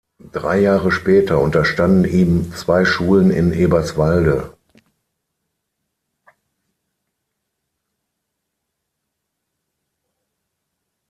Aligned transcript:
Drei 0.31 0.59
Jahre 0.61 0.89
später 0.91 1.39
unterstanden 1.39 2.05
ihm 2.05 2.51
zwei 2.55 2.85
Schulen 2.85 3.29
in 3.29 3.53
Eberswalde. 3.53 4.51